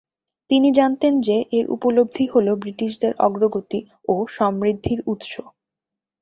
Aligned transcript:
তিনি 0.49 0.69
জানতেন 0.71 1.13
যে 1.21 1.37
এর 1.51 1.65
উপলব্ধি 1.69 2.25
হল 2.27 2.47
ব্রিটিশদের 2.55 3.13
অগ্রগতি 3.19 3.79
ও 4.07 4.15
সমৃদ্ধির 4.35 4.99
উৎস। 5.07 5.31